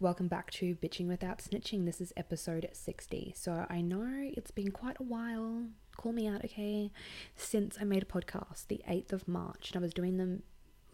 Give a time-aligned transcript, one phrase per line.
[0.00, 1.84] welcome back to Bitching Without Snitching.
[1.84, 3.34] This is episode 60.
[3.36, 5.64] So I know it's been quite a while,
[5.98, 6.90] call me out, okay,
[7.36, 10.42] since I made a podcast the 8th of March and I was doing them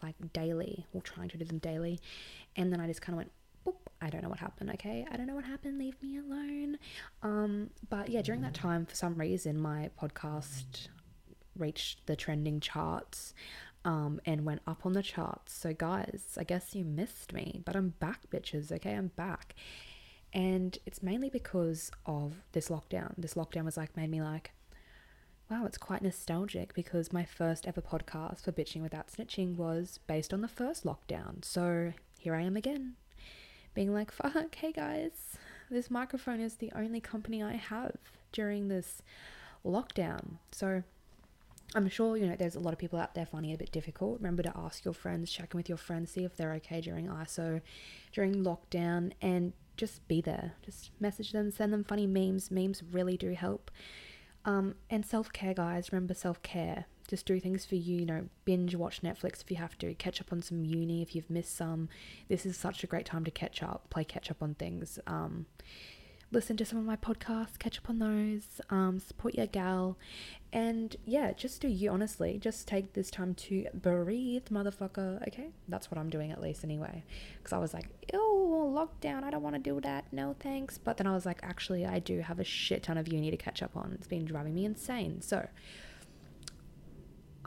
[0.03, 2.01] like daily or trying to do them daily.
[2.57, 3.31] And then I just kind of went,
[3.65, 5.05] boop, I don't know what happened, okay?
[5.09, 6.77] I don't know what happened, leave me alone.
[7.23, 10.89] Um, but yeah, during that time, for some reason, my podcast
[11.57, 13.33] reached the trending charts
[13.85, 15.53] um, and went up on the charts.
[15.53, 18.71] So, guys, I guess you missed me, but I'm back, bitches.
[18.71, 19.55] Okay, I'm back.
[20.33, 23.13] And it's mainly because of this lockdown.
[23.17, 24.51] This lockdown was like, made me like,
[25.49, 30.33] wow, it's quite nostalgic because my first ever podcast for Bitching Without Snitching was based
[30.33, 31.43] on the first lockdown.
[31.45, 32.95] So, here I am again,
[33.73, 35.37] being like, fuck, hey guys,
[35.69, 37.95] this microphone is the only company I have
[38.33, 39.01] during this
[39.65, 40.39] lockdown.
[40.51, 40.83] So,
[41.75, 43.71] I'm sure, you know, there's a lot of people out there finding it a bit
[43.71, 44.19] difficult.
[44.19, 47.07] Remember to ask your friends, check in with your friends, see if they're okay during
[47.07, 47.61] ISO,
[48.13, 50.53] during lockdown, and just be there.
[50.63, 52.49] Just message them, send them funny memes.
[52.49, 53.69] Memes really do help.
[54.45, 55.91] Um, and self care, guys.
[55.91, 56.85] Remember self care.
[57.09, 60.19] Just do things for you, you know, binge watch Netflix if you have to, catch
[60.19, 61.87] up on some uni if you've missed some.
[62.27, 64.99] This is such a great time to catch up, play catch up on things.
[65.07, 65.45] Um,
[66.31, 69.97] listen to some of my podcasts, catch up on those, um, support your gal,
[70.53, 72.37] and yeah, just do you honestly.
[72.37, 75.25] Just take this time to breathe, motherfucker.
[75.27, 77.03] Okay, that's what I'm doing at least anyway.
[77.37, 79.23] Because I was like, ew, lockdown.
[79.23, 80.05] I don't want to do that.
[80.11, 80.77] No thanks.
[80.77, 83.37] But then I was like, actually, I do have a shit ton of uni to
[83.37, 83.91] catch up on.
[83.93, 85.21] It's been driving me insane.
[85.21, 85.47] So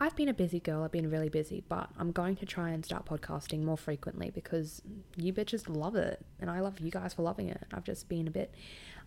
[0.03, 0.83] I've been a busy girl.
[0.83, 4.81] I've been really busy, but I'm going to try and start podcasting more frequently because
[5.15, 7.63] you bitches love it, and I love you guys for loving it.
[7.75, 8.55] I've just been a bit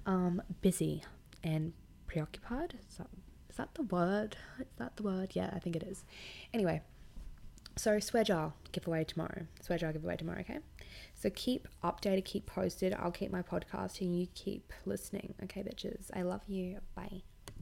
[0.06, 1.04] um, busy
[1.44, 1.74] and
[2.06, 2.76] preoccupied.
[2.88, 3.08] Is that,
[3.50, 4.38] is that the word?
[4.60, 5.32] Is that the word?
[5.34, 6.06] Yeah, I think it is.
[6.54, 6.82] Anyway,
[7.76, 9.48] so swear jar giveaway tomorrow.
[9.62, 10.42] Swear jar giveaway tomorrow.
[10.42, 10.60] Okay.
[11.16, 12.94] So keep updated, keep posted.
[12.94, 15.34] I'll keep my podcast, and you keep listening.
[15.44, 16.12] Okay, bitches.
[16.14, 16.82] I love you.
[16.96, 17.24] Bye.